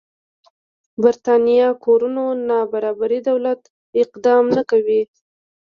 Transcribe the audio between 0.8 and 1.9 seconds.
برېتانيا